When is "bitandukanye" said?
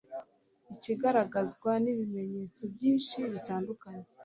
3.33-4.07